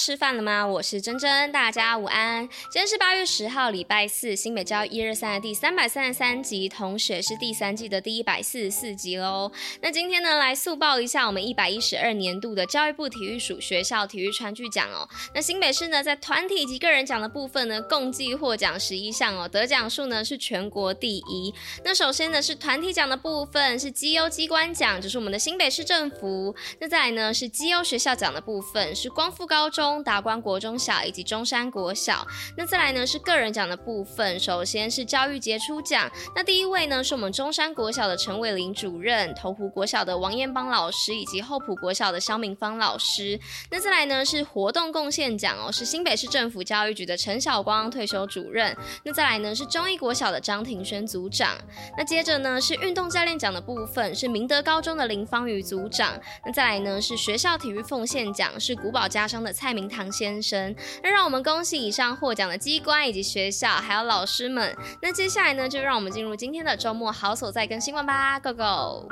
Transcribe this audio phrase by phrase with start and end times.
[0.00, 0.66] 吃饭了吗？
[0.66, 2.48] 我是珍珍，大家午安。
[2.70, 9.52] 今天是八月十号，礼拜四，新北教育一二三的第三百三十三集，同时也是第三季的第一百四十四集喽。
[9.82, 15.06] 那今天呢，来速报一下我们一百一十二年度的教育部体育署学校体育川剧奖哦。
[15.34, 21.54] 那新北市呢，在团体及个人奖的部分呢，共计获奖十一项哦，得奖数呢是全国第一。
[21.84, 26.54] 那首先呢是团体奖的部分是绩优机关奖，就是我们的新北市政府。
[26.78, 29.30] 那再来呢是绩优学校奖的部分是光。
[29.30, 32.26] 复高中、达观国中小以及中山国小。
[32.54, 36.10] 那再来呢是个人奖的部分，首先是教育杰出奖。
[36.36, 43.40] 那第一位呢是我们中山国小的陈伟林主任，头湖国小的王彦邦老师，以及后埔国小的萧明芳老师。
[43.70, 48.76] 那再来呢是活动贡献奖哦，是新北市政府教育局的陈晓光退休主任。
[49.02, 51.56] 那再来呢是忠义国小的张庭轩组长。
[51.96, 56.20] 那接着呢是运动教练奖的部分，是明德高中的林芳瑜组长。
[56.44, 59.30] 那再来呢是学校体育奉献奖，是古堡家。
[59.30, 64.76] 的蔡明堂先生，那让我们恭喜以上获奖的机关以及学校，还有老师们。
[65.02, 69.08] 那接下来呢，就让我们进入今天的周末好所在跟新闻吧，Go Go！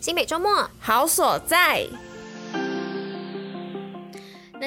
[0.00, 1.86] 新北周末好所在。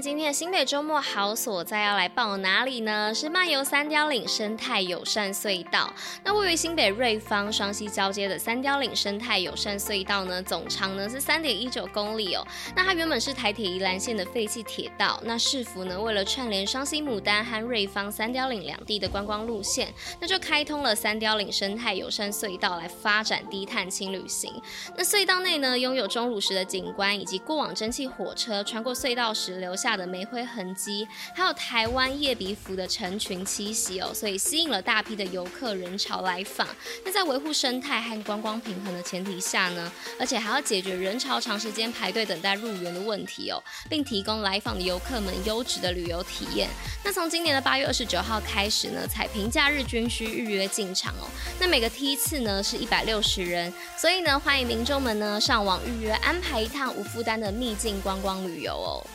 [0.00, 3.14] 今天的新北周末好所在要来报哪里呢？
[3.14, 5.92] 是漫游三貂岭生态友善隧道。
[6.24, 12.42] 那位于新北瑞芳双溪交接的三貂岭生态友善隧道呢，总长呢是三点一九公里哦。
[12.74, 24.50] 那它原本是台铁宜兰线的废弃铁道，那市府呢为了串联双溪牡丹和瑞芳三貂岭两地的观光路线，那就开通了三貂岭生态友善隧道来发展低碳轻旅行。
[24.96, 36.66] 那隧道内呢拥有钟乳石的景观，以及过往蒸汽火车穿过隧道时留下的煤灰痕迹，还有台湾叶鼻蝠的成群栖息哦，所以吸引了大批的游客人潮来访。
[37.04, 46.68] 那在维护生态和观光平衡的前提下呢，而且还要解决人潮长时间排队等待入园的问题哦，并提供来访的游客们优质的旅游体验。
[47.04, 51.28] 那从今年的八月二十九号开始呢，采平假日均需预约进场哦。
[51.58, 59.06] 那每个梯次呢是一百六十人，所以呢欢迎民众们呢上网预约，安排一趟无负担的秘境观光旅游哦。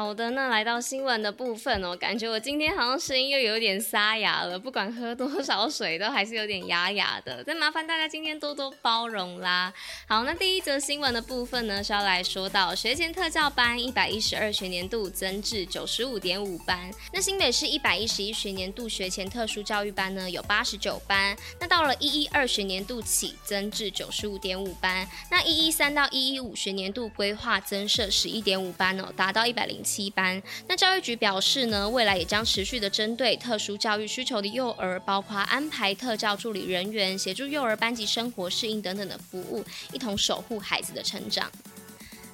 [0.00, 9.70] 好的，那来到新闻的部分哦，感觉我今天好像声音又有点沙哑了，不管喝多少水都还是有点哑哑的，再麻烦大家今天多多包容啦。
[10.08, 41.50] 好，那第一则新闻的部分呢是要来说到学前特教班一百一十二学年度增至九十五点五班，那新北市一百一十一学年度学前特殊教育班呢有八十九班，那到了一一二学年度起增至九十五点五班，那一一三到一一五学年度规划增设十一点五班哦，达到一百零七班，那教育局表示呢，未来也将持续的针对特殊教育需求的幼儿，包括安排特教助理人员协助幼儿班级生活适应等等的服务，一同守护孩子的成长。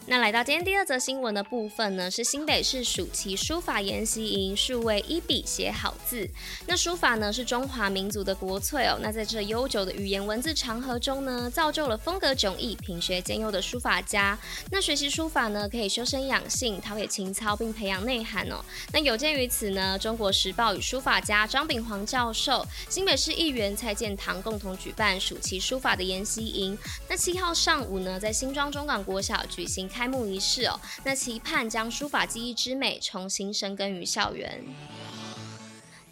[0.08, 6.28] 那来到今天第二则新闻的部分呢，是新北市暑期书法研习营，数位一笔写好字。
[6.64, 8.96] 那书法呢是中华民族的国粹哦。
[9.02, 14.38] 那在这悠久的语言文字长河中呢，造就了风格迥异、品学兼优的书法家。
[14.70, 18.64] 那学习书法呢，可以修身养性、陶冶情操，并培养内涵哦。
[18.92, 26.78] 那有鉴于此呢，中国时报与书法家张炳煌教授、新北市议员蔡建堂共同举办暑期书法的研习营。
[27.08, 29.90] 那七号上午呢，在新庄中港国小举行。
[29.96, 34.62] 开幕仪式哦，那期盼将书法技艺之美重新生根于校园。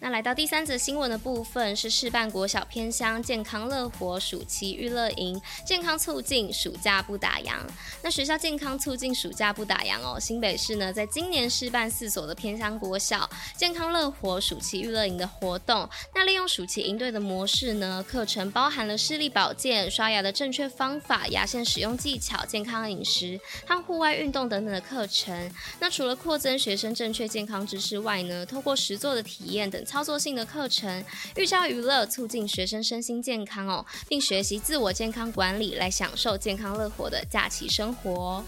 [0.05, 7.55] 那来到第三则新闻的部分是示范国小偏乡健康乐活暑期娱乐营，健康促进，暑假不打烊。
[8.03, 10.19] 那学校健康促进，暑假不打烊哦。
[10.19, 13.27] 新北市呢，在今年示范四所的偏乡国小
[13.57, 15.89] 健康乐活暑期娱乐营的活动。
[16.13, 25.51] 那利用暑期营队的模式呢，课程包含了视力保健、刷牙的正确方法、牙线使用技巧、健康饮食和户外运动等等的课程。
[25.79, 29.83] 那除了扩增学生正确健康知识外呢，透过实作的体验等。
[29.95, 31.01] 操作性的课程，
[31.37, 38.43] 寓教于乐，促进学生身心健康哦，并学习自我健康管理，来享受健康乐活的假期生活。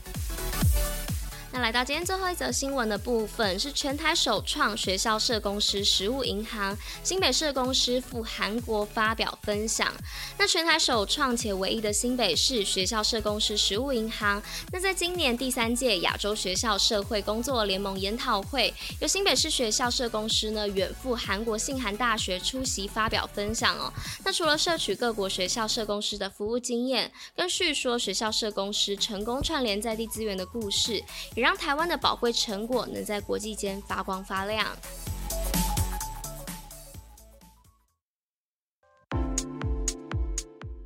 [1.57, 9.91] 那来到今天最后一则新闻的部分，是全台首创学校社工师实务银行，新北社工师赴韩国发表分享。
[10.37, 14.39] 那全台首创且唯一的新北市学校社工师实务银行，
[14.71, 18.71] 那在今年第三届亚洲学校社会工作联盟研讨会，
[19.01, 23.91] 由新北市学校社工师呢远赴韩国信韩大学出席发表分享哦。
[24.23, 31.03] 那除了摄取各国学校社工师的服务经验，跟叙说学校社工师成功串联在地资源的故事，
[31.33, 34.65] 也让台湾的宝贵成果能在国际间发光发亮。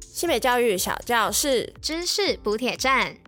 [0.01, 3.20] 西北教育小教室，知识补铁站。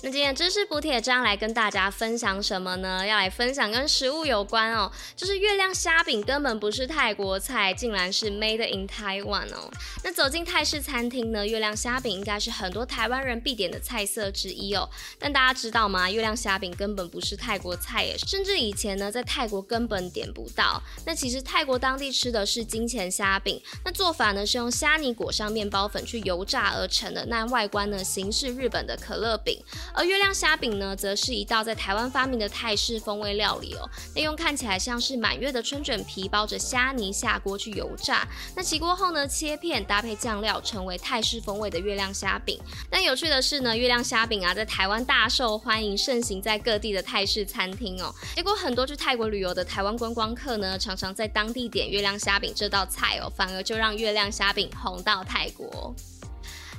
[0.00, 3.04] 那今天知识补帖章来跟大家分享什么呢？
[3.04, 9.68] 要来分享跟食物有关哦，就是月亮虾饼根本不是泰国菜，竟然是 Made in Taiwan 哦。
[10.04, 14.88] 那走进泰式餐厅呢，月亮虾饼应该是很多台湾人必点的菜色之一哦。
[15.18, 16.08] 但大家知道吗？
[16.08, 20.80] 月亮虾饼根本不是泰国菜耶，甚至以前呢在泰国根本点不到。
[21.06, 29.60] 那其实泰国当地吃的是金钱虾饼，那做法呢是用虾泥裹上面包粉去油炸而成的，那外观呢形似日本的可乐饼。
[29.94, 33.88] 而月亮虾饼呢，则是一道在台湾发明的泰式风味料理哦。
[34.14, 38.26] 内用看起来像是满月的春卷皮，包着虾泥下锅去油炸。
[38.54, 42.60] 那起锅后呢，切片搭配酱料，成为泰式风味的月亮虾饼。
[42.90, 48.14] 但有趣的是呢，月亮虾饼啊，在台湾大受欢迎，盛行在各地的泰式餐厅哦。
[48.36, 55.94] 结果很多去泰国旅游的台湾观光客呢，常常在当地点月亮虾饼这道菜哦，反而就让月亮虾饼红到泰国。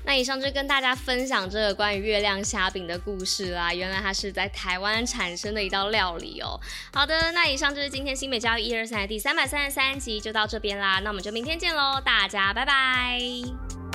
[0.05, 3.73] 那以上就跟大家分享这个关于月亮虾饼的故事啦。
[3.73, 6.59] 原来它是在台湾产生的一道料理哦。
[6.93, 10.99] 好的，那以上就是今天新美教育一二三的第三百三十三集，就到这边啦。
[11.03, 13.88] 那我们就明天见喽，大家拜拜。